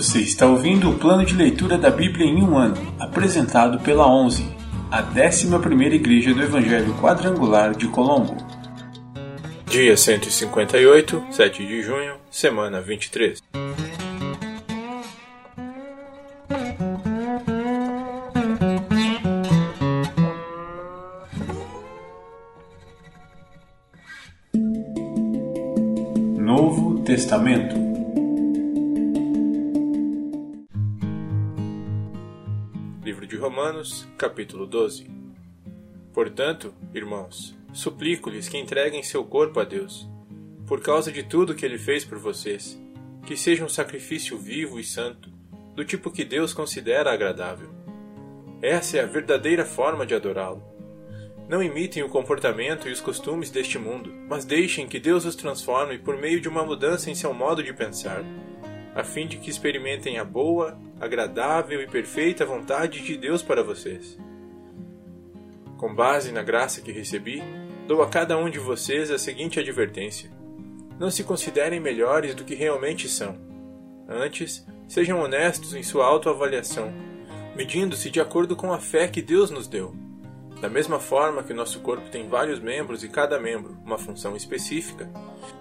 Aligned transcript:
Você 0.00 0.20
está 0.20 0.46
ouvindo 0.46 0.88
o 0.88 0.98
plano 0.98 1.26
de 1.26 1.34
leitura 1.34 1.76
da 1.76 1.90
Bíblia 1.90 2.24
em 2.24 2.42
um 2.42 2.56
ano, 2.56 2.74
apresentado 2.98 3.78
pela 3.80 4.10
11, 4.10 4.50
a 4.90 5.02
11ª 5.02 5.92
Igreja 5.92 6.32
do 6.32 6.42
Evangelho 6.42 6.94
Quadrangular 6.94 7.76
de 7.76 7.86
Colombo. 7.86 8.34
Dia 9.66 9.94
158, 9.94 11.22
7 11.30 11.66
de 11.66 11.82
junho, 11.82 12.14
semana 12.30 12.80
23. 12.80 13.42
Novo 26.38 27.00
Testamento 27.00 27.89
Romanos, 33.60 34.08
capítulo 34.16 34.66
12. 34.66 35.06
Portanto, 36.14 36.72
irmãos, 36.94 37.54
suplico-lhes 37.74 38.48
que 38.48 38.56
entreguem 38.56 39.02
seu 39.02 39.22
corpo 39.22 39.60
a 39.60 39.64
Deus, 39.64 40.08
por 40.66 40.80
causa 40.80 41.12
de 41.12 41.22
tudo 41.22 41.54
que 41.54 41.66
ele 41.66 41.76
fez 41.76 42.02
por 42.02 42.16
vocês, 42.16 42.80
que 43.26 43.36
seja 43.36 43.62
um 43.62 43.68
sacrifício 43.68 44.38
vivo 44.38 44.80
e 44.80 44.82
santo, 44.82 45.28
do 45.74 45.84
tipo 45.84 46.10
que 46.10 46.24
Deus 46.24 46.54
considera 46.54 47.12
agradável. 47.12 47.68
Essa 48.62 48.96
é 48.96 49.02
a 49.02 49.06
verdadeira 49.06 49.66
forma 49.66 50.06
de 50.06 50.14
adorá-lo. 50.14 50.64
Não 51.46 51.62
imitem 51.62 52.02
o 52.02 52.08
comportamento 52.08 52.88
e 52.88 52.92
os 52.92 53.00
costumes 53.02 53.50
deste 53.50 53.78
mundo, 53.78 54.10
mas 54.26 54.46
deixem 54.46 54.88
que 54.88 54.98
Deus 54.98 55.26
os 55.26 55.36
transforme 55.36 55.98
por 55.98 56.16
meio 56.16 56.40
de 56.40 56.48
uma 56.48 56.64
mudança 56.64 57.10
em 57.10 57.14
seu 57.14 57.34
modo 57.34 57.62
de 57.62 57.74
pensar, 57.74 58.24
a 58.94 59.04
fim 59.04 59.26
de 59.26 59.36
que 59.36 59.50
experimentem 59.50 60.18
a 60.18 60.24
boa, 60.24 60.78
agradável 61.00 61.80
e 61.80 61.86
perfeita 61.86 62.44
vontade 62.44 63.00
de 63.00 63.16
Deus 63.16 63.42
para 63.42 63.62
vocês. 63.62 64.18
Com 65.76 65.94
base 65.94 66.32
na 66.32 66.42
graça 66.42 66.80
que 66.80 66.92
recebi, 66.92 67.42
dou 67.86 68.02
a 68.02 68.08
cada 68.08 68.36
um 68.36 68.50
de 68.50 68.58
vocês 68.58 69.10
a 69.10 69.18
seguinte 69.18 69.58
advertência: 69.58 70.30
Não 70.98 71.10
se 71.10 71.24
considerem 71.24 71.80
melhores 71.80 72.34
do 72.34 72.44
que 72.44 72.54
realmente 72.54 73.08
são. 73.08 73.38
Antes, 74.08 74.66
sejam 74.88 75.20
honestos 75.20 75.74
em 75.74 75.82
sua 75.82 76.04
autoavaliação, 76.04 76.92
medindo-se 77.54 78.10
de 78.10 78.20
acordo 78.20 78.56
com 78.56 78.72
a 78.72 78.78
fé 78.78 79.06
que 79.06 79.22
Deus 79.22 79.50
nos 79.50 79.68
deu. 79.68 79.94
Da 80.60 80.68
mesma 80.68 81.00
forma 81.00 81.42
que 81.42 81.54
nosso 81.54 81.80
corpo 81.80 82.10
tem 82.10 82.28
vários 82.28 82.60
membros 82.60 83.02
e 83.02 83.08
cada 83.08 83.40
membro 83.40 83.78
uma 83.82 83.96
função 83.96 84.36
específica, 84.36 85.10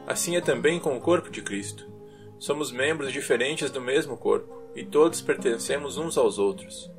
assim 0.06 0.36
é 0.36 0.42
também 0.42 0.80
com 0.80 0.98
o 0.98 1.00
corpo 1.00 1.30
de 1.30 1.42
Cristo. 1.42 1.99
Somos 2.40 2.72
membros 2.72 3.12
diferentes 3.12 3.70
do 3.70 3.82
mesmo 3.82 4.16
corpo 4.16 4.64
e 4.74 4.86
todos 4.86 5.22
pertencemos 5.22 5.98
uns 5.98 6.18
aos 6.18 6.40
outros. 6.40 6.90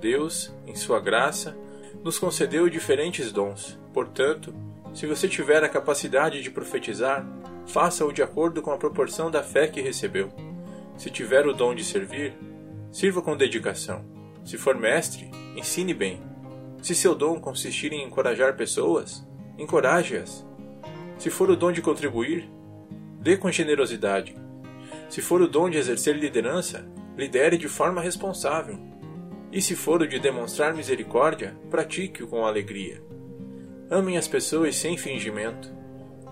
Deus, 0.00 0.54
em 0.64 0.76
sua 0.76 1.00
graça, 1.00 1.56
nos 2.04 2.20
concedeu 2.20 2.68
diferentes 2.68 3.32
dons. 3.32 3.76
Portanto, 3.92 4.54
se 4.94 5.04
você 5.04 5.28
tiver 5.28 5.64
a 5.64 5.68
capacidade 5.68 6.40
de 6.40 6.52
profetizar, 6.52 7.26
faça-o 7.66 8.12
de 8.12 8.22
acordo 8.22 8.62
com 8.62 8.70
a 8.70 8.78
proporção 8.78 9.28
da 9.28 9.42
fé 9.42 9.66
que 9.66 9.80
recebeu. 9.80 10.32
Se 10.96 11.10
tiver 11.10 11.48
o 11.48 11.52
dom 11.52 11.74
de 11.74 11.82
servir, 11.82 12.32
sirva 12.92 13.20
com 13.20 13.36
dedicação. 13.36 14.04
Se 14.44 14.56
for 14.56 14.76
mestre, 14.76 15.28
ensine 15.56 15.92
bem. 15.92 16.22
Se 16.80 16.94
seu 16.94 17.12
dom 17.12 17.40
consistir 17.40 17.92
em 17.92 18.04
encorajar 18.04 18.56
pessoas, 18.56 19.26
encoraje-as. 19.58 20.46
Se 21.18 21.28
for 21.28 21.50
o 21.50 21.56
dom 21.56 21.72
de 21.72 21.82
contribuir, 21.82 22.48
dê 23.18 23.36
com 23.36 23.50
generosidade. 23.50 24.45
Se 25.08 25.22
for 25.22 25.40
o 25.40 25.48
dom 25.48 25.70
de 25.70 25.78
exercer 25.78 26.16
liderança, 26.16 26.86
lidere 27.16 27.56
de 27.56 27.68
forma 27.68 28.00
responsável. 28.00 28.78
E 29.52 29.62
se 29.62 29.74
for 29.76 30.02
o 30.02 30.08
de 30.08 30.18
demonstrar 30.18 30.74
misericórdia, 30.74 31.56
pratique-o 31.70 32.26
com 32.26 32.44
alegria. 32.44 33.02
Amem 33.90 34.16
as 34.16 34.26
pessoas 34.26 34.76
sem 34.76 34.96
fingimento. 34.96 35.72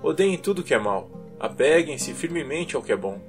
Odeiem 0.02 0.36
tudo 0.36 0.62
que 0.62 0.74
é 0.74 0.78
mal. 0.78 1.10
Apeguem-se 1.38 2.12
firmemente 2.12 2.76
ao 2.76 2.82
que 2.82 2.92
é 2.92 2.96
bom. 2.96 3.20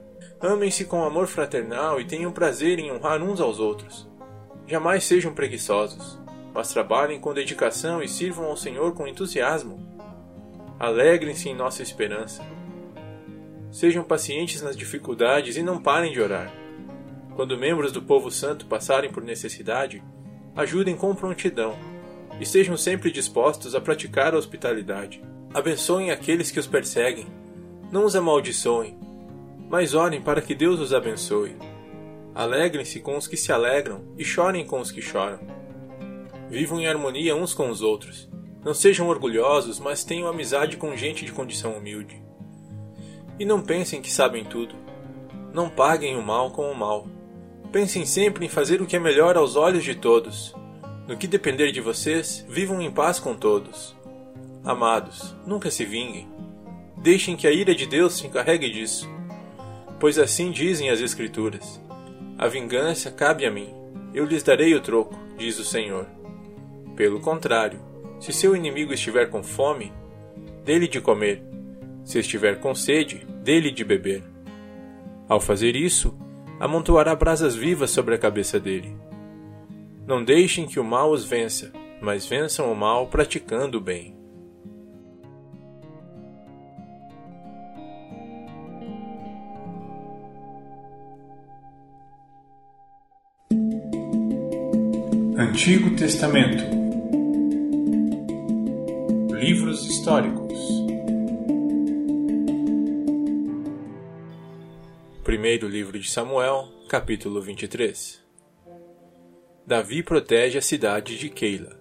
Amem-se 0.42 0.86
com 0.86 1.04
amor 1.04 1.28
fraternal 1.28 2.02
e 2.02 2.06
tenham 2.06 2.32
prazer 2.32 2.80
em 2.80 2.92
honrar 2.92 3.22
uns 3.22 3.40
aos 3.40 3.60
outros. 3.60 4.10
Jamais 4.68 5.04
sejam 5.04 5.34
preguiçosos 5.34 6.20
mas 6.56 6.72
trabalhem 6.72 7.20
com 7.20 7.34
dedicação 7.34 8.02
e 8.02 8.08
sirvam 8.08 8.46
ao 8.46 8.56
Senhor 8.56 8.94
com 8.94 9.06
entusiasmo. 9.06 9.78
Alegrem-se 10.80 11.50
em 11.50 11.54
nossa 11.54 11.84
esperança. 11.84 12.42
Sejam 13.76 14.06
pacientes 14.06 14.62
nas 14.62 14.78
dificuldades 14.78 15.58
e 15.58 15.62
não 15.62 15.82
parem 15.82 16.14
de 16.14 16.22
orar. 16.22 16.50
Quando 17.36 17.58
membros 17.58 17.92
do 17.92 18.02
povo 18.02 18.32
santo 18.32 18.68
passarem 18.68 19.12
por 19.12 19.22
necessidade, 19.22 20.02
ajudem 20.56 20.96
com 20.96 21.14
prontidão 21.14 21.76
e 22.40 22.46
sejam 22.46 22.78
sempre 22.78 23.12
dispostos 23.12 23.76
a 23.76 23.82
praticar 23.82 24.34
a 24.34 24.38
hospitalidade. 24.38 25.22
Abençoem 25.54 26.10
aqueles 26.10 26.52
que 26.52 26.60
os 26.60 26.66
perseguem, 26.66 27.28
não 27.92 28.06
os 28.06 28.16
amaldiçoem, 28.16 28.98
mas 29.70 29.94
orem 29.94 30.22
para 30.22 30.42
que 30.42 30.56
Deus 30.56 30.80
os 30.80 30.94
abençoe. 30.94 31.58
Alegrem-se 32.34 33.02
com 33.02 33.18
os 33.18 33.28
que 33.28 33.36
se 33.36 33.52
alegram 33.52 34.06
e 34.18 34.24
chorem 34.24 34.66
com 34.66 34.80
os 34.80 34.90
que 34.90 35.02
choram. 35.02 35.42
Vivam 36.50 36.80
em 36.80 36.88
harmonia 36.88 37.36
uns 37.36 37.54
com 37.54 37.70
os 37.70 37.82
outros. 37.82 38.30
Não 38.64 38.74
sejam 38.74 39.10
orgulhosos, 39.10 39.82
mas 39.82 40.06
tenham 40.06 40.30
amizade 40.30 40.78
com 40.78 40.96
gente 40.96 41.26
de 41.26 41.34
condição 41.34 41.74
humilde. 41.74 42.24
E 43.40 43.46
não 43.46 43.62
pensem 43.62 44.02
que 44.02 44.12
sabem 44.12 44.44
tudo. 44.44 44.76
Não 45.54 45.70
paguem 45.70 46.16
o 46.16 46.24
mal 46.24 46.52
com 46.52 46.72
o 46.72 46.76
mal. 46.76 47.08
Pensem 47.72 48.06
sempre 48.06 48.46
em 48.46 48.50
fazer 48.50 48.82
o 48.82 48.86
que 48.86 48.96
é 48.96 49.00
melhor 49.00 49.36
aos 49.36 49.56
olhos 49.56 49.84
de 49.84 49.96
todos. 49.96 50.56
No 51.08 51.18
que 51.18 51.28
depender 51.28 51.72
de 51.72 51.82
vocês, 51.82 52.46
vivam 52.48 52.82
em 52.82 52.90
paz 52.90 53.20
com 53.20 53.36
todos. 53.36 53.96
Amados, 54.64 55.36
nunca 55.46 55.70
se 55.70 55.86
vinguem. 55.86 56.28
Deixem 56.98 57.36
que 57.36 57.48
a 57.48 57.52
ira 57.52 57.76
de 57.76 57.86
Deus 57.86 58.14
se 58.14 58.26
encarregue 58.26 58.70
disso. 58.70 59.08
Pois 60.00 60.18
assim 60.18 60.52
dizem 60.52 60.90
as 60.90 61.02
Escrituras: 61.02 61.80
A 62.38 62.48
vingança 62.48 63.12
cabe 63.12 63.46
a 63.46 63.52
mim. 63.52 63.74
Eu 64.14 64.26
lhes 64.26 64.42
darei 64.42 64.74
o 64.74 64.82
troco, 64.82 65.14
diz 65.38 65.60
o 65.60 65.64
Senhor. 65.66 66.08
Pelo 66.96 67.20
contrário, 67.20 67.80
se 68.20 68.32
seu 68.32 68.56
inimigo 68.56 68.94
estiver 68.94 69.30
com 69.30 69.44
fome, 69.44 69.92
dê-lhe 70.64 70.88
de 70.88 71.02
comer. 71.02 71.44
Se 72.06 72.20
estiver 72.20 72.60
com 72.60 72.76
sede, 72.76 73.26
dê-lhe 73.44 73.72
de 73.72 73.84
beber. 73.84 74.24
Ao 75.28 75.42
fazer 75.42 75.76
isso, 75.76 76.16
amontoará 76.60 77.16
brasas 77.16 77.56
vivas 77.56 77.90
sobre 77.90 78.14
a 78.14 78.18
cabeça 78.20 78.60
dele. 78.60 78.96
Não 80.06 80.24
deixem 80.24 80.68
que 80.68 80.80
o 80.80 80.84
mal 80.84 81.12
os 81.12 81.26
vença, 81.26 81.74
mas 82.00 82.28
vençam 82.28 82.72
o 82.72 82.76
mal 82.76 83.08
praticando 83.08 83.80
o 83.80 83.82
bem. 83.82 84.16
Antigo 95.38 95.96
Testamento 95.96 96.64
Livros 99.34 99.86
históricos 99.86 100.85
Primeiro 105.36 105.68
livro 105.68 106.00
de 106.00 106.10
Samuel, 106.10 106.70
capítulo 106.88 107.42
23 107.42 108.24
Davi 109.68 110.02
protege 110.02 110.58
a 110.58 110.62
cidade 110.62 111.20
de 111.20 111.30
Keila. 111.30 111.78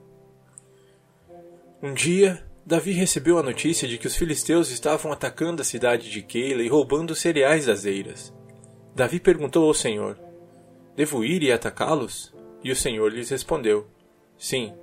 Um 1.81 1.95
dia, 1.95 2.45
Davi 2.67 2.91
recebeu 2.91 3.39
a 3.39 3.45
notícia 3.45 3.87
de 3.87 3.97
que 3.97 4.09
os 4.09 4.17
filisteus 4.17 4.73
estavam 4.73 5.13
atacando 5.13 5.63
a 5.63 5.65
cidade 5.65 6.11
de 6.11 6.21
Keila 6.21 6.65
e 6.65 6.69
roubando 6.69 7.15
cereais 7.15 7.67
das 7.67 7.85
eiras. 7.85 8.35
Davi 8.93 9.21
perguntou 9.21 9.69
ao 9.69 9.73
Senhor: 9.73 10.19
Devo 10.97 11.25
ir 11.25 11.45
e 11.45 11.53
atacá-los? 11.53 12.35
E 12.61 12.73
o 12.73 12.77
Senhor 12.77 13.13
lhes 13.13 13.31
respondeu: 13.31 13.87
Sim, 14.37 14.75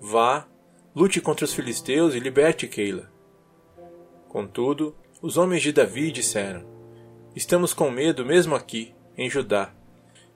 vá, 0.00 0.48
lute 0.96 1.20
contra 1.20 1.44
os 1.44 1.52
filisteus 1.52 2.14
e 2.14 2.20
liberte 2.20 2.66
Keila. 2.66 3.12
Contudo, 4.28 4.96
os 5.20 5.36
homens 5.36 5.60
de 5.60 5.72
Davi 5.72 6.10
disseram: 6.10 6.73
Estamos 7.34 7.74
com 7.74 7.90
medo 7.90 8.24
mesmo 8.24 8.54
aqui, 8.54 8.94
em 9.16 9.28
Judá. 9.28 9.72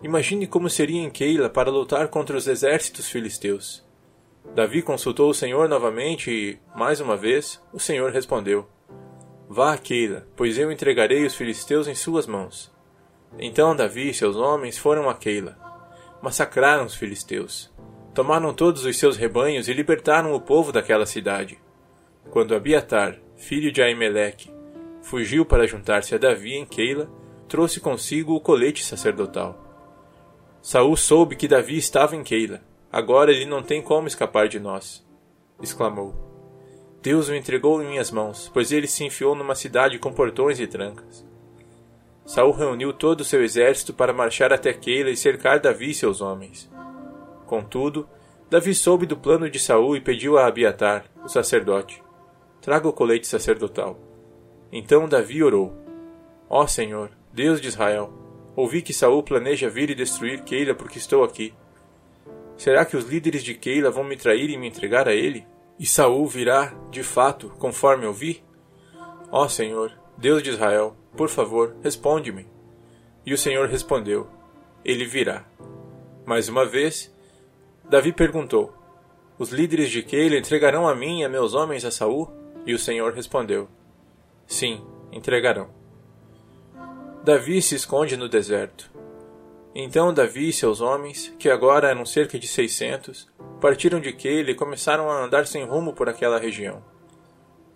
Imagine 0.02 0.46
como 0.46 0.68
seria 0.68 1.00
em 1.00 1.10
Keila 1.10 1.48
para 1.48 1.70
lutar 1.70 2.08
contra 2.08 2.36
os 2.36 2.46
exércitos 2.46 3.08
filisteus. 3.08 3.86
Davi 4.54 4.82
consultou 4.82 5.30
o 5.30 5.34
Senhor 5.34 5.68
novamente 5.68 6.30
e, 6.30 6.58
mais 6.76 7.00
uma 7.00 7.16
vez, 7.16 7.62
o 7.72 7.78
Senhor 7.78 8.10
respondeu: 8.10 8.68
Vá 9.48 9.74
a 9.74 9.78
Keila, 9.78 10.26
pois 10.36 10.58
eu 10.58 10.72
entregarei 10.72 11.24
os 11.24 11.34
filisteus 11.34 11.86
em 11.86 11.94
suas 11.94 12.26
mãos. 12.26 12.72
Então 13.38 13.76
Davi 13.76 14.10
e 14.10 14.14
seus 14.14 14.36
homens 14.36 14.78
foram 14.78 15.08
a 15.08 15.14
Keila 15.14 15.68
massacraram 16.22 16.84
os 16.84 16.94
filisteus. 16.94 17.72
Tomaram 18.14 18.52
todos 18.52 18.84
os 18.84 18.96
seus 18.96 19.16
rebanhos 19.16 19.68
e 19.68 19.72
libertaram 19.72 20.32
o 20.32 20.40
povo 20.40 20.72
daquela 20.72 21.06
cidade. 21.06 21.58
Quando 22.30 22.54
Abiatar, 22.54 23.18
filho 23.36 23.70
de 23.70 23.80
Aimeleque, 23.80 24.50
fugiu 25.08 25.46
para 25.46 25.66
juntar-se 25.66 26.14
a 26.14 26.18
Davi 26.18 26.54
em 26.54 26.66
Keila, 26.66 27.10
trouxe 27.48 27.80
consigo 27.80 28.34
o 28.34 28.40
colete 28.40 28.84
sacerdotal. 28.84 29.58
Saul 30.60 30.94
soube 30.98 31.34
que 31.34 31.48
Davi 31.48 31.78
estava 31.78 32.14
em 32.14 32.22
Keila. 32.22 32.60
Agora 32.92 33.32
ele 33.32 33.46
não 33.46 33.62
tem 33.62 33.80
como 33.80 34.06
escapar 34.06 34.48
de 34.48 34.60
nós. 34.60 35.06
exclamou. 35.62 36.14
Deus 37.02 37.30
o 37.30 37.34
entregou 37.34 37.82
em 37.82 37.86
minhas 37.86 38.10
mãos, 38.10 38.50
pois 38.52 38.70
ele 38.70 38.86
se 38.86 39.02
enfiou 39.02 39.34
numa 39.34 39.54
cidade 39.54 39.98
com 39.98 40.12
portões 40.12 40.60
e 40.60 40.66
trancas. 40.66 41.26
Saul 42.26 42.52
reuniu 42.52 42.92
todo 42.92 43.22
o 43.22 43.24
seu 43.24 43.42
exército 43.42 43.94
para 43.94 44.12
marchar 44.12 44.52
até 44.52 44.74
Keila 44.74 45.08
e 45.08 45.16
cercar 45.16 45.58
Davi 45.58 45.90
e 45.90 45.94
seus 45.94 46.20
homens. 46.20 46.70
Contudo, 47.46 48.06
Davi 48.50 48.74
soube 48.74 49.06
do 49.06 49.16
plano 49.16 49.48
de 49.48 49.58
Saul 49.58 49.96
e 49.96 50.02
pediu 50.02 50.36
a 50.36 50.46
Abiatar, 50.46 51.06
o 51.24 51.28
sacerdote: 51.28 52.02
Traga 52.60 52.86
o 52.86 52.92
colete 52.92 53.26
sacerdotal. 53.26 54.07
Então 54.72 55.08
Davi 55.08 55.42
orou: 55.42 55.74
Ó 56.48 56.66
Senhor, 56.66 57.10
Deus 57.32 57.60
de 57.60 57.68
Israel, 57.68 58.12
ouvi 58.54 58.82
que 58.82 58.92
Saul 58.92 59.22
planeja 59.22 59.68
vir 59.68 59.90
e 59.90 59.94
destruir 59.94 60.42
Keila 60.42 60.74
porque 60.74 60.98
estou 60.98 61.24
aqui. 61.24 61.54
Será 62.56 62.84
que 62.84 62.96
os 62.96 63.04
líderes 63.04 63.44
de 63.44 63.54
Keila 63.54 63.90
vão 63.90 64.04
me 64.04 64.16
trair 64.16 64.50
e 64.50 64.56
me 64.56 64.66
entregar 64.66 65.08
a 65.08 65.14
ele? 65.14 65.46
E 65.78 65.86
Saul 65.86 66.26
virá, 66.26 66.74
de 66.90 67.02
fato, 67.02 67.50
conforme 67.58 68.04
eu 68.04 68.12
vi? 68.12 68.42
Ó 69.30 69.46
Senhor, 69.46 69.92
Deus 70.16 70.42
de 70.42 70.50
Israel, 70.50 70.96
por 71.16 71.28
favor, 71.28 71.76
responde-me. 71.82 72.46
E 73.24 73.32
o 73.32 73.38
Senhor 73.38 73.68
respondeu: 73.68 74.26
Ele 74.84 75.04
virá. 75.04 75.46
Mais 76.26 76.48
uma 76.48 76.66
vez, 76.66 77.14
Davi 77.88 78.12
perguntou: 78.12 78.74
Os 79.38 79.50
líderes 79.50 79.90
de 79.90 80.02
Keila 80.02 80.36
entregarão 80.36 80.88
a 80.88 80.94
mim 80.94 81.20
e 81.20 81.24
a 81.24 81.28
meus 81.28 81.54
homens 81.54 81.84
a 81.84 81.90
Saul? 81.90 82.30
E 82.66 82.74
o 82.74 82.78
Senhor 82.78 83.12
respondeu: 83.14 83.68
Sim, 84.48 84.82
entregarão. 85.12 85.68
Davi 87.22 87.60
se 87.60 87.74
esconde 87.74 88.16
no 88.16 88.30
deserto. 88.30 88.90
Então 89.74 90.12
Davi 90.12 90.48
e 90.48 90.52
seus 90.54 90.80
homens, 90.80 91.34
que 91.38 91.50
agora 91.50 91.90
eram 91.90 92.06
cerca 92.06 92.38
de 92.38 92.48
seiscentos, 92.48 93.28
partiram 93.60 94.00
de 94.00 94.10
Keila 94.10 94.50
e 94.50 94.54
começaram 94.54 95.10
a 95.10 95.22
andar 95.22 95.46
sem 95.46 95.64
rumo 95.64 95.92
por 95.92 96.08
aquela 96.08 96.38
região. 96.38 96.82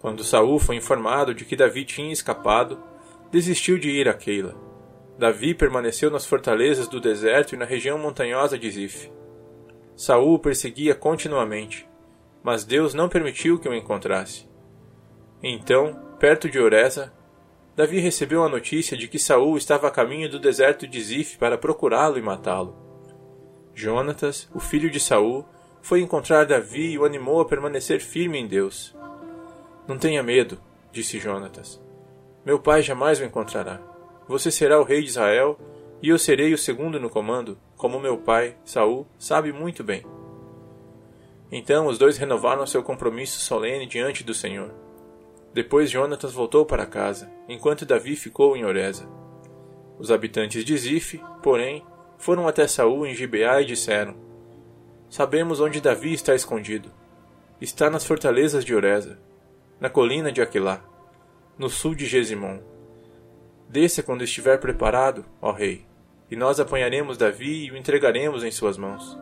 Quando 0.00 0.24
Saul 0.24 0.58
foi 0.58 0.76
informado 0.76 1.34
de 1.34 1.44
que 1.44 1.54
Davi 1.54 1.84
tinha 1.84 2.10
escapado, 2.10 2.82
desistiu 3.30 3.78
de 3.78 3.90
ir 3.90 4.08
a 4.08 4.14
Keila. 4.14 4.56
Davi 5.18 5.54
permaneceu 5.54 6.10
nas 6.10 6.24
fortalezas 6.24 6.88
do 6.88 6.98
deserto 6.98 7.54
e 7.54 7.58
na 7.58 7.66
região 7.66 7.98
montanhosa 7.98 8.58
de 8.58 8.70
Zif. 8.70 9.12
Saul 9.94 10.36
o 10.36 10.38
perseguia 10.38 10.94
continuamente, 10.94 11.86
mas 12.42 12.64
Deus 12.64 12.94
não 12.94 13.10
permitiu 13.10 13.58
que 13.58 13.68
o 13.68 13.74
encontrasse. 13.74 14.50
Então, 15.42 16.11
perto 16.22 16.48
de 16.48 16.56
Oreza, 16.56 17.12
Davi 17.74 17.98
recebeu 17.98 18.44
a 18.44 18.48
notícia 18.48 18.96
de 18.96 19.08
que 19.08 19.18
Saul 19.18 19.56
estava 19.56 19.88
a 19.88 19.90
caminho 19.90 20.30
do 20.30 20.38
deserto 20.38 20.86
de 20.86 21.02
Zif 21.02 21.36
para 21.36 21.58
procurá-lo 21.58 22.16
e 22.16 22.22
matá-lo. 22.22 22.76
Jonatas, 23.74 24.48
o 24.54 24.60
filho 24.60 24.88
de 24.88 25.00
Saul, 25.00 25.44
foi 25.82 26.00
encontrar 26.00 26.46
Davi 26.46 26.92
e 26.92 26.98
o 26.98 27.04
animou 27.04 27.40
a 27.40 27.44
permanecer 27.44 28.00
firme 28.00 28.38
em 28.38 28.46
Deus. 28.46 28.94
Não 29.88 29.98
tenha 29.98 30.22
medo, 30.22 30.60
disse 30.92 31.18
Jonatas. 31.18 31.82
Meu 32.46 32.60
pai 32.60 32.82
jamais 32.82 33.18
o 33.18 33.24
encontrará. 33.24 33.80
Você 34.28 34.48
será 34.52 34.80
o 34.80 34.84
rei 34.84 35.02
de 35.02 35.08
Israel 35.08 35.58
e 36.00 36.08
eu 36.08 36.20
serei 36.20 36.54
o 36.54 36.58
segundo 36.58 37.00
no 37.00 37.10
comando, 37.10 37.58
como 37.76 37.98
meu 37.98 38.16
pai, 38.16 38.56
Saul, 38.64 39.08
sabe 39.18 39.52
muito 39.52 39.82
bem. 39.82 40.06
Então 41.50 41.88
os 41.88 41.98
dois 41.98 42.16
renovaram 42.16 42.64
seu 42.64 42.80
compromisso 42.80 43.40
solene 43.40 43.86
diante 43.86 44.22
do 44.22 44.32
Senhor. 44.32 44.72
Depois 45.54 45.90
Jonatas 45.90 46.32
voltou 46.32 46.64
para 46.64 46.86
casa, 46.86 47.30
enquanto 47.48 47.84
Davi 47.84 48.16
ficou 48.16 48.56
em 48.56 48.64
Oreza. 48.64 49.08
Os 49.98 50.10
habitantes 50.10 50.64
de 50.64 50.76
Zif, 50.76 51.20
porém, 51.42 51.84
foram 52.16 52.48
até 52.48 52.66
Saul 52.66 53.06
em 53.06 53.14
Gibeá 53.14 53.60
e 53.60 53.66
disseram: 53.66 54.14
Sabemos 55.10 55.60
onde 55.60 55.80
Davi 55.80 56.12
está 56.12 56.34
escondido. 56.34 56.90
Está 57.60 57.90
nas 57.90 58.04
fortalezas 58.04 58.64
de 58.64 58.74
Oreza, 58.74 59.18
na 59.78 59.88
colina 59.88 60.32
de 60.32 60.40
Aquilá, 60.40 60.82
no 61.58 61.68
sul 61.68 61.94
de 61.94 62.06
Gesimon. 62.06 62.60
Desça 63.68 64.02
quando 64.02 64.24
estiver 64.24 64.58
preparado, 64.58 65.24
ó 65.40 65.52
rei 65.52 65.86
e 66.32 66.36
nós 66.36 66.58
apanharemos 66.58 67.18
Davi 67.18 67.66
e 67.66 67.70
o 67.70 67.76
entregaremos 67.76 68.42
em 68.42 68.50
suas 68.50 68.78
mãos. 68.78 69.18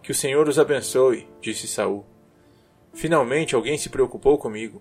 Que 0.00 0.12
o 0.12 0.14
Senhor 0.14 0.48
os 0.48 0.56
abençoe, 0.56 1.26
disse 1.40 1.66
Saul. 1.66 2.06
Finalmente 2.94 3.56
alguém 3.56 3.76
se 3.76 3.88
preocupou 3.88 4.38
comigo. 4.38 4.80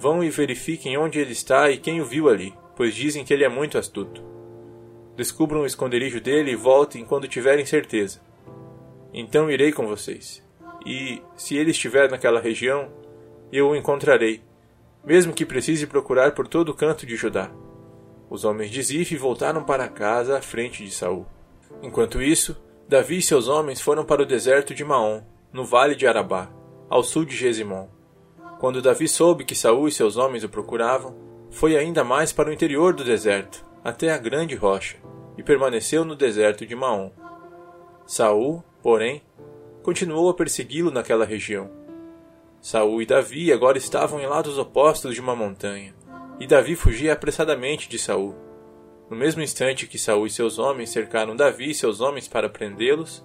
Vão 0.00 0.24
e 0.24 0.30
verifiquem 0.30 0.96
onde 0.96 1.18
ele 1.18 1.32
está 1.32 1.70
e 1.70 1.76
quem 1.76 2.00
o 2.00 2.06
viu 2.06 2.30
ali, 2.30 2.54
pois 2.74 2.94
dizem 2.94 3.22
que 3.22 3.34
ele 3.34 3.44
é 3.44 3.50
muito 3.50 3.76
astuto. 3.76 4.24
Descubram 5.14 5.60
o 5.60 5.66
esconderijo 5.66 6.22
dele 6.22 6.52
e 6.52 6.56
voltem 6.56 7.04
quando 7.04 7.28
tiverem 7.28 7.66
certeza. 7.66 8.18
Então 9.12 9.50
irei 9.50 9.72
com 9.72 9.86
vocês. 9.86 10.42
E, 10.86 11.20
se 11.36 11.54
ele 11.54 11.72
estiver 11.72 12.10
naquela 12.10 12.40
região, 12.40 12.88
eu 13.52 13.68
o 13.68 13.76
encontrarei, 13.76 14.40
mesmo 15.04 15.34
que 15.34 15.44
precise 15.44 15.86
procurar 15.86 16.32
por 16.32 16.48
todo 16.48 16.70
o 16.70 16.74
canto 16.74 17.04
de 17.04 17.14
Judá. 17.14 17.50
Os 18.30 18.42
homens 18.46 18.70
de 18.70 18.82
Zif 18.82 19.14
voltaram 19.18 19.62
para 19.64 19.86
casa 19.86 20.38
à 20.38 20.40
frente 20.40 20.82
de 20.82 20.90
Saul. 20.90 21.26
Enquanto 21.82 22.22
isso, 22.22 22.58
Davi 22.88 23.18
e 23.18 23.22
seus 23.22 23.48
homens 23.48 23.82
foram 23.82 24.06
para 24.06 24.22
o 24.22 24.26
deserto 24.26 24.74
de 24.74 24.82
Maom, 24.82 25.20
no 25.52 25.62
vale 25.62 25.94
de 25.94 26.06
Arabá, 26.06 26.50
ao 26.88 27.02
sul 27.02 27.26
de 27.26 27.36
Gesimon. 27.36 27.99
Quando 28.60 28.82
Davi 28.82 29.08
soube 29.08 29.44
que 29.44 29.54
Saul 29.54 29.88
e 29.88 29.92
seus 29.92 30.18
homens 30.18 30.44
o 30.44 30.48
procuravam, 30.48 31.16
foi 31.50 31.76
ainda 31.76 32.04
mais 32.04 32.32
para 32.32 32.50
o 32.50 32.52
interior 32.52 32.92
do 32.92 33.02
deserto, 33.02 33.64
até 33.82 34.12
a 34.12 34.18
grande 34.18 34.54
rocha, 34.54 34.98
e 35.38 35.42
permaneceu 35.42 36.04
no 36.04 36.14
deserto 36.14 36.66
de 36.66 36.76
Maom. 36.76 37.10
Saul, 38.06 38.62
porém, 38.82 39.22
continuou 39.82 40.28
a 40.28 40.34
persegui-lo 40.34 40.90
naquela 40.90 41.24
região. 41.24 41.70
Saul 42.60 43.00
e 43.00 43.06
Davi 43.06 43.50
agora 43.50 43.78
estavam 43.78 44.20
em 44.20 44.26
lados 44.26 44.58
opostos 44.58 45.14
de 45.14 45.20
uma 45.22 45.34
montanha 45.34 45.94
e 46.40 46.46
Davi 46.46 46.74
fugia 46.74 47.12
apressadamente 47.12 47.86
de 47.88 47.98
Saul. 47.98 48.34
No 49.10 49.16
mesmo 49.16 49.42
instante 49.42 49.86
que 49.86 49.98
Saul 49.98 50.26
e 50.26 50.30
seus 50.30 50.58
homens 50.58 50.90
cercaram 50.90 51.36
Davi 51.36 51.70
e 51.70 51.74
seus 51.74 52.00
homens 52.00 52.26
para 52.26 52.48
prendê-los, 52.48 53.22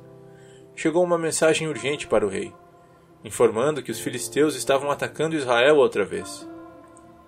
chegou 0.76 1.04
uma 1.04 1.18
mensagem 1.18 1.68
urgente 1.68 2.08
para 2.08 2.26
o 2.26 2.30
rei, 2.30 2.54
informando 3.25 3.81
que 3.81 3.89
os 3.89 4.00
filisteus 4.00 4.56
estavam 4.56 4.92
atacando 4.92 5.36
Israel 5.36 5.77
outra 5.77 6.06
vez. 6.06 6.48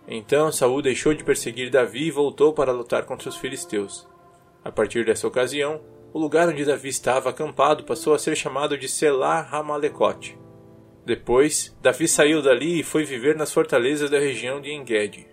Então 0.07 0.51
Saul 0.51 0.79
deixou 0.83 1.11
de 1.15 1.23
perseguir 1.23 1.71
Davi 1.71 2.05
e 2.05 2.11
voltou 2.11 2.53
para 2.53 2.71
lutar 2.71 3.03
contra 3.05 3.27
os 3.27 3.35
filisteus. 3.35 4.07
A 4.63 4.71
partir 4.71 5.03
dessa 5.03 5.27
ocasião, 5.27 5.81
o 6.13 6.19
lugar 6.19 6.47
onde 6.47 6.63
Davi 6.63 6.89
estava 6.89 7.31
acampado 7.31 7.83
passou 7.83 8.13
a 8.13 8.19
ser 8.19 8.35
chamado 8.35 8.77
de 8.77 8.87
Selah 8.87 9.41
Ramalecote. 9.41 10.37
Depois, 11.03 11.75
Davi 11.81 12.07
saiu 12.07 12.43
dali 12.43 12.79
e 12.79 12.83
foi 12.83 13.03
viver 13.03 13.35
nas 13.35 13.51
fortalezas 13.51 14.09
da 14.09 14.19
região 14.19 14.61
de 14.61 14.71
Engedi. 14.71 15.27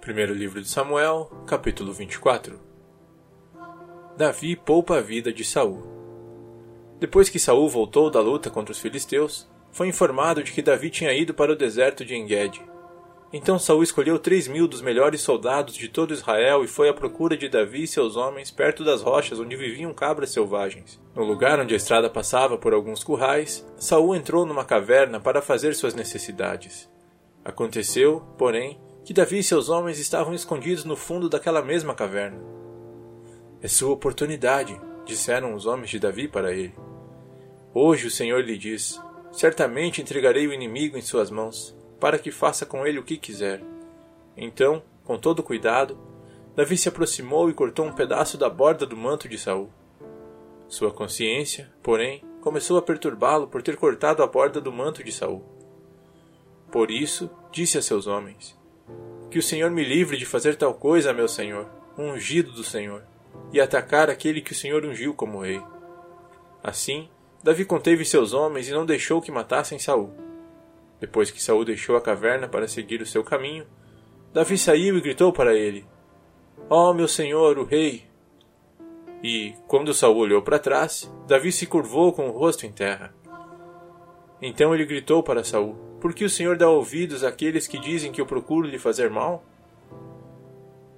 Primeiro 0.00 0.34
livro 0.34 0.60
de 0.60 0.68
Samuel, 0.68 1.30
capítulo 1.46 1.92
24. 1.92 2.60
Davi 4.16 4.56
poupa 4.56 4.98
a 4.98 5.00
vida 5.00 5.32
de 5.32 5.44
Saul. 5.44 6.01
Depois 7.02 7.28
que 7.28 7.40
Saul 7.40 7.68
voltou 7.68 8.08
da 8.08 8.20
luta 8.20 8.48
contra 8.48 8.70
os 8.70 8.78
filisteus, 8.78 9.50
foi 9.72 9.88
informado 9.88 10.40
de 10.40 10.52
que 10.52 10.62
Davi 10.62 10.88
tinha 10.88 11.12
ido 11.12 11.34
para 11.34 11.50
o 11.50 11.56
deserto 11.56 12.04
de 12.04 12.14
Engedi. 12.14 12.62
Então 13.32 13.58
Saul 13.58 13.82
escolheu 13.82 14.20
três 14.20 14.46
mil 14.46 14.68
dos 14.68 14.80
melhores 14.80 15.20
soldados 15.20 15.74
de 15.74 15.88
todo 15.88 16.14
Israel 16.14 16.62
e 16.62 16.68
foi 16.68 16.88
à 16.88 16.94
procura 16.94 17.36
de 17.36 17.48
Davi 17.48 17.82
e 17.82 17.88
seus 17.88 18.14
homens 18.14 18.52
perto 18.52 18.84
das 18.84 19.02
rochas 19.02 19.40
onde 19.40 19.56
viviam 19.56 19.92
cabras 19.92 20.30
selvagens. 20.30 21.00
No 21.12 21.24
lugar 21.24 21.58
onde 21.58 21.74
a 21.74 21.76
estrada 21.76 22.08
passava 22.08 22.56
por 22.56 22.72
alguns 22.72 23.02
currais, 23.02 23.66
Saul 23.76 24.14
entrou 24.14 24.46
numa 24.46 24.64
caverna 24.64 25.18
para 25.18 25.42
fazer 25.42 25.74
suas 25.74 25.96
necessidades. 25.96 26.88
Aconteceu, 27.44 28.22
porém, 28.38 28.80
que 29.04 29.12
Davi 29.12 29.40
e 29.40 29.42
seus 29.42 29.68
homens 29.68 29.98
estavam 29.98 30.34
escondidos 30.34 30.84
no 30.84 30.94
fundo 30.94 31.28
daquela 31.28 31.62
mesma 31.62 31.96
caverna. 31.96 32.40
É 33.60 33.66
sua 33.66 33.90
oportunidade, 33.90 34.80
disseram 35.04 35.52
os 35.52 35.66
homens 35.66 35.90
de 35.90 35.98
Davi 35.98 36.28
para 36.28 36.52
ele. 36.52 36.72
Hoje 37.74 38.06
o 38.06 38.10
Senhor 38.10 38.44
lhe 38.44 38.58
diz: 38.58 39.00
Certamente 39.30 40.00
entregarei 40.00 40.46
o 40.46 40.52
inimigo 40.52 40.96
em 40.96 41.02
suas 41.02 41.30
mãos, 41.30 41.76
para 41.98 42.18
que 42.18 42.30
faça 42.30 42.66
com 42.66 42.86
ele 42.86 42.98
o 42.98 43.04
que 43.04 43.16
quiser. 43.16 43.62
Então, 44.36 44.82
com 45.04 45.18
todo 45.18 45.42
cuidado, 45.42 45.98
Davi 46.54 46.76
se 46.76 46.88
aproximou 46.88 47.48
e 47.48 47.54
cortou 47.54 47.86
um 47.86 47.92
pedaço 47.92 48.36
da 48.36 48.50
borda 48.50 48.84
do 48.84 48.96
manto 48.96 49.28
de 49.28 49.38
Saul. 49.38 49.70
Sua 50.68 50.90
consciência, 50.90 51.72
porém, 51.82 52.22
começou 52.40 52.76
a 52.76 52.82
perturbá-lo 52.82 53.46
por 53.46 53.62
ter 53.62 53.76
cortado 53.76 54.22
a 54.22 54.26
borda 54.26 54.60
do 54.60 54.72
manto 54.72 55.02
de 55.02 55.12
Saul. 55.12 55.44
Por 56.70 56.90
isso, 56.90 57.30
disse 57.50 57.78
a 57.78 57.82
seus 57.82 58.06
homens: 58.06 58.56
que 59.32 59.38
o 59.38 59.42
Senhor 59.42 59.70
me 59.70 59.82
livre 59.82 60.18
de 60.18 60.26
fazer 60.26 60.56
tal 60.56 60.74
coisa, 60.74 61.10
meu 61.14 61.26
Senhor, 61.26 61.66
ungido 61.96 62.52
do 62.52 62.62
Senhor, 62.62 63.02
e 63.50 63.62
atacar 63.62 64.10
aquele 64.10 64.42
que 64.42 64.52
o 64.52 64.54
Senhor 64.54 64.84
ungiu 64.84 65.14
como 65.14 65.40
rei. 65.40 65.62
Assim, 66.62 67.08
Davi 67.42 67.64
conteve 67.64 68.04
seus 68.04 68.32
homens 68.32 68.68
e 68.68 68.72
não 68.72 68.86
deixou 68.86 69.20
que 69.20 69.32
matassem 69.32 69.78
Saul. 69.78 70.10
Depois 71.00 71.30
que 71.30 71.42
Saul 71.42 71.64
deixou 71.64 71.96
a 71.96 72.00
caverna 72.00 72.46
para 72.46 72.68
seguir 72.68 73.02
o 73.02 73.06
seu 73.06 73.24
caminho, 73.24 73.66
Davi 74.32 74.56
saiu 74.56 74.96
e 74.96 75.00
gritou 75.00 75.32
para 75.32 75.52
ele: 75.52 75.84
Ó 76.70 76.90
oh, 76.90 76.94
meu 76.94 77.08
senhor, 77.08 77.58
o 77.58 77.64
rei! 77.64 78.04
E, 79.22 79.54
quando 79.66 79.92
Saul 79.92 80.16
olhou 80.16 80.42
para 80.42 80.58
trás, 80.58 81.12
Davi 81.26 81.50
se 81.50 81.66
curvou 81.66 82.12
com 82.12 82.28
o 82.28 82.32
rosto 82.32 82.64
em 82.64 82.72
terra. 82.72 83.12
Então 84.40 84.72
ele 84.74 84.84
gritou 84.84 85.22
para 85.22 85.42
Saul: 85.42 85.74
Por 86.00 86.14
que 86.14 86.24
o 86.24 86.30
Senhor 86.30 86.56
dá 86.56 86.68
ouvidos 86.68 87.24
àqueles 87.24 87.66
que 87.66 87.78
dizem 87.78 88.12
que 88.12 88.20
eu 88.20 88.26
procuro 88.26 88.68
lhe 88.68 88.78
fazer 88.78 89.10
mal? 89.10 89.44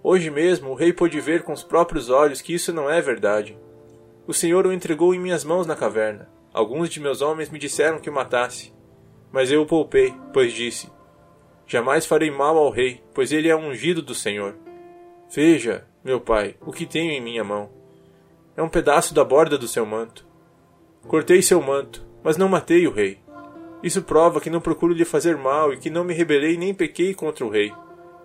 Hoje 0.02 0.28
mesmo 0.30 0.70
o 0.70 0.74
rei 0.74 0.92
pôde 0.92 1.18
ver 1.20 1.42
com 1.42 1.52
os 1.54 1.62
próprios 1.62 2.10
olhos 2.10 2.42
que 2.42 2.54
isso 2.54 2.72
não 2.72 2.90
é 2.90 3.00
verdade. 3.00 3.58
O 4.26 4.34
Senhor 4.34 4.66
o 4.66 4.72
entregou 4.72 5.14
em 5.14 5.18
minhas 5.18 5.44
mãos 5.44 5.66
na 5.66 5.74
caverna. 5.74 6.33
Alguns 6.54 6.88
de 6.88 7.00
meus 7.00 7.20
homens 7.20 7.50
me 7.50 7.58
disseram 7.58 7.98
que 7.98 8.08
o 8.08 8.12
matasse. 8.12 8.72
Mas 9.32 9.50
eu 9.50 9.62
o 9.62 9.66
poupei, 9.66 10.14
pois 10.32 10.52
disse: 10.52 10.88
Jamais 11.66 12.06
farei 12.06 12.30
mal 12.30 12.56
ao 12.56 12.70
rei, 12.70 13.02
pois 13.12 13.32
ele 13.32 13.48
é 13.48 13.56
ungido 13.56 14.00
do 14.00 14.14
Senhor. 14.14 14.54
Veja, 15.28 15.84
meu 16.04 16.20
pai, 16.20 16.54
o 16.60 16.70
que 16.70 16.86
tenho 16.86 17.10
em 17.10 17.20
minha 17.20 17.42
mão. 17.42 17.70
É 18.56 18.62
um 18.62 18.68
pedaço 18.68 19.12
da 19.12 19.24
borda 19.24 19.58
do 19.58 19.66
seu 19.66 19.84
manto. 19.84 20.24
Cortei 21.08 21.42
seu 21.42 21.60
manto, 21.60 22.06
mas 22.22 22.36
não 22.36 22.48
matei 22.48 22.86
o 22.86 22.92
rei. 22.92 23.18
Isso 23.82 24.02
prova 24.02 24.40
que 24.40 24.48
não 24.48 24.60
procuro 24.60 24.94
lhe 24.94 25.04
fazer 25.04 25.36
mal 25.36 25.72
e 25.72 25.76
que 25.76 25.90
não 25.90 26.04
me 26.04 26.14
rebelei 26.14 26.56
nem 26.56 26.72
pequei 26.72 27.14
contra 27.14 27.44
o 27.44 27.50
rei, 27.50 27.74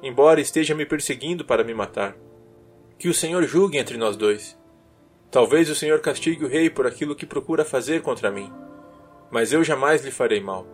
embora 0.03 0.39
esteja 0.39 0.75
me 0.75 0.85
perseguindo 0.85 1.43
para 1.43 1.63
me 1.63 1.73
matar. 1.73 2.15
Que 2.99 3.09
o 3.09 3.13
Senhor 3.13 3.43
julgue 3.45 3.79
entre 3.79 3.97
nós 3.97 4.15
dois. 4.15 4.58
Talvez 5.31 5.69
o 5.69 5.75
Senhor 5.75 5.99
castigue 6.01 6.43
o 6.43 6.47
rei 6.47 6.69
por 6.69 6.87
aquilo 6.87 7.15
que 7.15 7.25
procura 7.25 7.63
fazer 7.63 8.01
contra 8.01 8.31
mim, 8.31 8.51
mas 9.29 9.53
eu 9.53 9.63
jamais 9.63 10.03
lhe 10.03 10.09
farei 10.09 10.39
mal. 10.39 10.65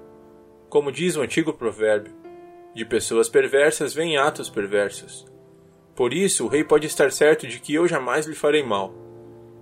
Como 0.70 0.92
diz 0.92 1.18
o 1.18 1.22
antigo 1.22 1.52
provérbio, 1.52 2.14
de 2.74 2.86
pessoas 2.86 3.28
perversas 3.28 3.94
vêm 3.94 4.18
atos 4.18 4.50
perversos. 4.50 5.26
Por 5.94 6.14
isso, 6.14 6.46
o 6.46 6.48
rei 6.48 6.64
pode 6.64 6.88
estar 6.88 7.12
certo 7.12 7.48
de 7.48 7.60
que 7.60 7.74
eu 7.74 7.88
jamais 7.88 8.26
lhe 8.26 8.36
farei 8.36 8.64
mal. 8.64 8.94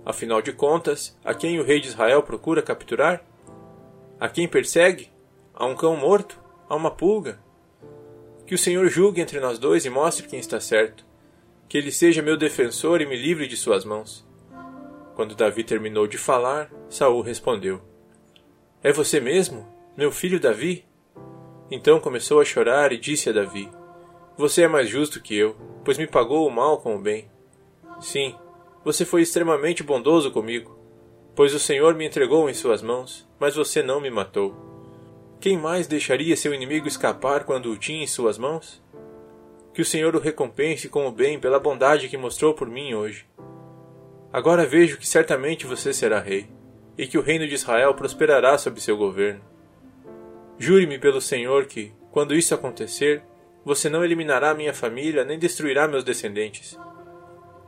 Afinal 0.04 0.42
de 0.42 0.52
contas, 0.52 1.16
a 1.24 1.32
quem 1.34 1.58
o 1.58 1.64
rei 1.64 1.80
de 1.80 1.88
Israel 1.88 2.22
procura 2.22 2.62
capturar? 2.62 3.24
A 4.18 4.28
quem 4.28 4.46
persegue? 4.46 5.10
A 5.54 5.64
um 5.66 5.74
cão 5.74 5.96
morto? 5.96 6.40
A 6.68 6.74
uma 6.74 6.90
pulga? 6.90 7.40
Que 8.46 8.54
o 8.54 8.58
Senhor 8.58 8.88
julgue 8.88 9.20
entre 9.20 9.40
nós 9.40 9.58
dois 9.58 9.84
e 9.84 9.90
mostre 9.90 10.26
quem 10.28 10.38
está 10.38 10.60
certo. 10.60 11.04
Que 11.68 11.78
ele 11.78 11.90
seja 11.90 12.20
meu 12.20 12.36
defensor 12.36 13.00
e 13.00 13.06
me 13.06 13.16
livre 13.16 13.46
de 13.46 13.56
suas 13.56 13.84
mãos. 13.84 14.23
Quando 15.14 15.36
Davi 15.36 15.62
terminou 15.62 16.06
de 16.06 16.18
falar, 16.18 16.70
Saul 16.88 17.20
respondeu: 17.20 17.80
É 18.82 18.92
você 18.92 19.20
mesmo, 19.20 19.66
meu 19.96 20.10
filho 20.10 20.40
Davi? 20.40 20.84
Então 21.70 22.00
começou 22.00 22.40
a 22.40 22.44
chorar 22.44 22.92
e 22.92 22.98
disse 22.98 23.30
a 23.30 23.32
Davi: 23.32 23.70
Você 24.36 24.62
é 24.62 24.68
mais 24.68 24.88
justo 24.88 25.22
que 25.22 25.36
eu, 25.36 25.56
pois 25.84 25.98
me 25.98 26.06
pagou 26.06 26.46
o 26.46 26.50
mal 26.50 26.78
com 26.78 26.96
o 26.96 26.98
bem. 26.98 27.30
Sim, 28.00 28.34
você 28.84 29.04
foi 29.04 29.22
extremamente 29.22 29.82
bondoso 29.82 30.30
comigo, 30.32 30.76
pois 31.34 31.54
o 31.54 31.60
Senhor 31.60 31.94
me 31.94 32.06
entregou 32.06 32.50
em 32.50 32.54
suas 32.54 32.82
mãos, 32.82 33.28
mas 33.38 33.54
você 33.54 33.82
não 33.82 34.00
me 34.00 34.10
matou. 34.10 34.54
Quem 35.40 35.56
mais 35.56 35.86
deixaria 35.86 36.36
seu 36.36 36.52
inimigo 36.52 36.88
escapar 36.88 37.44
quando 37.44 37.70
o 37.70 37.76
tinha 37.76 38.02
em 38.02 38.06
suas 38.06 38.36
mãos? 38.36 38.82
Que 39.72 39.82
o 39.82 39.84
Senhor 39.84 40.16
o 40.16 40.20
recompense 40.20 40.88
com 40.88 41.06
o 41.06 41.12
bem 41.12 41.38
pela 41.38 41.60
bondade 41.60 42.08
que 42.08 42.16
mostrou 42.16 42.54
por 42.54 42.68
mim 42.68 42.94
hoje. 42.94 43.26
Agora 44.34 44.66
vejo 44.66 44.98
que 44.98 45.06
certamente 45.06 45.64
você 45.64 45.92
será 45.92 46.18
rei, 46.18 46.48
e 46.98 47.06
que 47.06 47.16
o 47.16 47.22
reino 47.22 47.46
de 47.46 47.54
Israel 47.54 47.94
prosperará 47.94 48.58
sob 48.58 48.80
seu 48.80 48.96
governo. 48.96 49.40
Jure-me 50.58 50.98
pelo 50.98 51.20
Senhor 51.20 51.66
que, 51.66 51.92
quando 52.10 52.34
isso 52.34 52.52
acontecer, 52.52 53.22
você 53.64 53.88
não 53.88 54.04
eliminará 54.04 54.52
minha 54.52 54.74
família 54.74 55.24
nem 55.24 55.38
destruirá 55.38 55.86
meus 55.86 56.02
descendentes. 56.02 56.76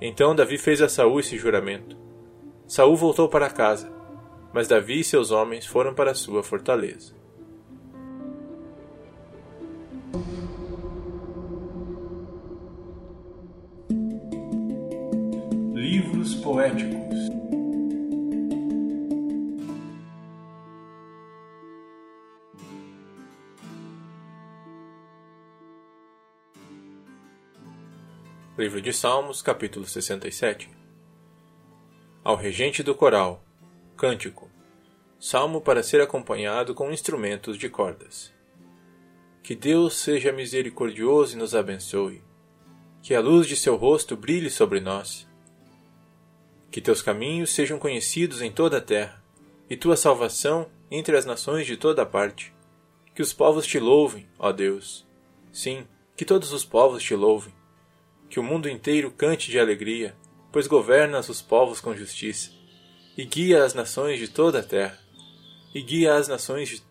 Então 0.01 0.35
Davi 0.35 0.59
fez 0.59 0.83
a 0.83 0.89
Saul 0.89 1.21
esse 1.21 1.39
juramento. 1.39 1.97
Saul 2.67 2.97
voltou 2.97 3.29
para 3.29 3.49
casa, 3.49 3.89
mas 4.53 4.67
Davi 4.67 4.99
e 4.99 5.05
seus 5.05 5.31
homens 5.31 5.67
foram 5.67 5.95
para 5.95 6.15
sua 6.15 6.43
fortaleza. 6.43 7.15
Poéticos. 16.67 17.27
Livro 28.59 28.81
de 28.81 28.93
Salmos, 28.93 29.43
capítulo 29.43 29.87
67. 29.87 30.69
Ao 32.25 32.35
regente 32.35 32.83
do 32.83 32.95
coral. 32.95 33.45
Cântico. 33.97 34.51
Salmo 35.21 35.61
para 35.61 35.83
ser 35.83 36.01
acompanhado 36.01 36.75
com 36.75 36.91
instrumentos 36.91 37.57
de 37.57 37.69
cordas. 37.69 38.35
Que 39.43 39.55
Deus 39.55 39.95
seja 39.95 40.33
misericordioso 40.33 41.37
e 41.37 41.39
nos 41.39 41.55
abençoe. 41.55 42.23
Que 43.03 43.15
a 43.15 43.21
luz 43.21 43.47
de 43.47 43.57
seu 43.57 43.77
rosto 43.77 44.17
brilhe 44.17 44.51
sobre 44.51 44.81
nós 44.81 45.26
que 46.77 46.81
teus 46.83 47.01
caminhos 47.01 47.55
sejam 47.55 47.79
conhecidos 47.79 48.43
em 48.43 48.53
toda 48.53 48.77
a 48.77 48.83
terra, 48.83 49.25
e 49.71 49.79
tua 49.79 49.97
salvação 49.97 50.69
entre 50.91 51.17
as 51.17 51.25
nações 51.25 51.67
de 51.67 51.75
toda 51.75 52.05
parte. 52.05 52.53
Que 53.15 53.23
os 53.23 53.33
povos 53.33 53.67
te 53.67 53.79
louvem, 53.79 54.29
ó 54.39 54.53
Deus. 54.53 55.07
Sim, 55.51 55.87
que 56.15 56.23
todos 56.23 56.53
os 56.53 56.67
povos 56.67 57.03
te 57.03 57.15
louvem. 57.15 57.55
Que 58.29 58.39
o 58.39 58.43
mundo 58.43 58.69
inteiro 58.69 59.11
cante 59.11 59.51
de 59.51 59.59
alegria, 59.59 60.15
pois 60.53 60.67
governas 60.67 61.31
os 61.31 61.41
povos 61.41 61.81
com 61.81 61.97
justiça, 61.97 62.51
e 63.17 63.25
guia 63.25 63.65
as 63.65 63.73
nações 63.73 64.19
de 64.19 64.29
toda 64.29 64.59
a 64.59 64.63
terra. 64.63 64.99
E 65.75 65.81
guia 65.81 66.15
as 66.15 66.29
nações 66.29 66.69
de 66.69 66.83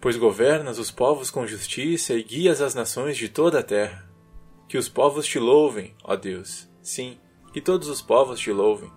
pois 0.00 0.16
governas 0.16 0.80
os 0.80 0.90
povos 0.90 1.30
com 1.30 1.46
justiça 1.46 2.14
e 2.14 2.24
guias 2.24 2.60
as 2.60 2.74
nações 2.74 3.16
de 3.16 3.28
toda 3.28 3.60
a 3.60 3.62
terra. 3.62 4.10
Que 4.68 4.76
os 4.76 4.88
povos 4.88 5.26
te 5.26 5.38
louvem, 5.38 5.94
ó 6.02 6.16
Deus. 6.16 6.68
Sim, 6.82 7.16
que 7.52 7.60
todos 7.60 7.88
os 7.88 8.00
povos 8.00 8.38
te 8.38 8.52
louvem. 8.52 8.90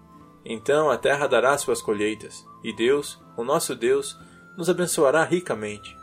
Então 0.46 0.90
a 0.90 0.98
terra 0.98 1.28
dará 1.28 1.58
suas 1.58 1.82
colheitas, 1.82 2.46
e 2.64 2.74
Deus, 2.74 3.20
o 3.38 3.44
nosso 3.44 3.76
Deus, 3.76 4.18
nos 4.58 4.70
abençoará 4.70 5.24
ricamente. 5.24 5.96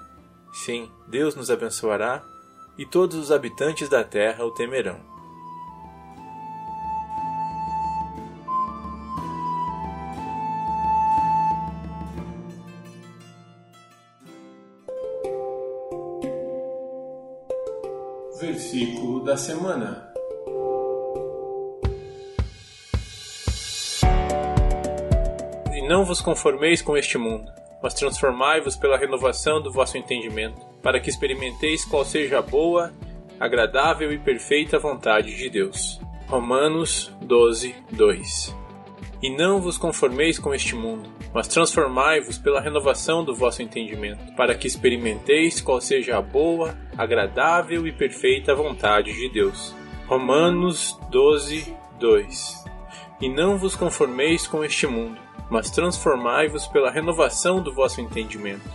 Sim, 0.53 0.91
Deus 1.07 1.35
nos 1.35 1.51
abençoará, 1.51 2.23
e 2.77 2.87
todos 2.87 3.17
os 3.17 3.31
habitantes 3.31 3.89
da 3.89 4.03
terra 4.03 4.45
o 4.45 4.51
temerão. 4.51 4.99
Versículo 18.41 19.23
da 19.23 19.37
semana. 19.37 20.10
Não 25.91 26.05
vos 26.05 26.23
conformeis 26.23 26.81
com 26.81 26.97
este 26.97 27.19
mundo, 27.19 27.51
mas 27.83 27.95
transformai-vos 27.95 28.77
pela 28.77 28.97
renovação 28.97 29.61
do 29.61 29.73
vosso 29.73 29.99
entendimento, 29.99 30.65
para 30.81 31.01
que 31.01 31.11
experimenteis 31.11 31.85
qual 31.85 32.05
seja 32.05 32.39
a 32.39 32.43
boa, 32.43 32.93
agradável 33.41 34.13
e 34.13 34.17
perfeita 34.17 34.79
vontade 34.79 35.37
de 35.37 35.51
Deus. 35.51 36.01
Romanos 36.29 37.13
12, 37.23 37.75
2 37.91 38.57
E 39.21 39.37
não 39.37 39.61
vos 39.61 39.77
conformeis 39.77 40.39
com 40.39 40.55
este 40.55 40.77
mundo, 40.77 41.11
mas 41.35 41.49
transformai-vos 41.49 42.39
pela 42.39 42.61
renovação 42.61 43.25
do 43.25 43.35
vosso 43.35 43.61
entendimento, 43.61 44.33
para 44.37 44.55
que 44.55 44.69
experimenteis 44.69 45.61
qual 45.61 45.81
seja 45.81 46.19
a 46.19 46.23
boa, 46.23 46.79
agradável 46.97 47.85
e 47.85 47.91
perfeita 47.91 48.55
vontade 48.55 49.13
de 49.13 49.29
Deus. 49.29 49.75
Romanos 50.07 50.97
12, 51.11 51.75
2 51.99 52.65
E 53.21 53.29
não 53.29 53.59
vos 53.59 53.75
conformeis 53.75 54.47
com 54.47 54.65
este 54.65 54.87
mundo, 54.87 55.19
mas 55.51 55.71
transformai-vos 55.71 56.67
pela 56.67 56.91
renovação 56.91 57.61
do 57.61 57.75
vosso 57.75 58.01
entendimento, 58.01 58.71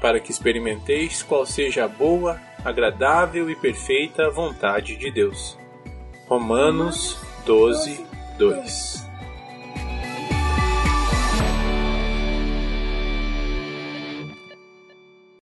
para 0.00 0.18
que 0.18 0.30
experimenteis 0.30 1.22
qual 1.22 1.46
seja 1.46 1.84
a 1.84 1.88
boa, 1.88 2.40
agradável 2.64 3.48
e 3.48 3.54
perfeita 3.54 4.30
vontade 4.30 4.96
de 4.96 5.10
Deus. 5.10 5.56
Romanos 6.26 7.16
12, 7.44 8.04
2 8.38 9.05